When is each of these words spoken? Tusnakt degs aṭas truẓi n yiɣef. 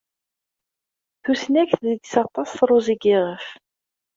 Tusnakt 1.23 1.77
degs 1.87 2.13
aṭas 2.23 2.49
truẓi 2.57 2.95
n 2.97 3.01
yiɣef. 3.05 3.45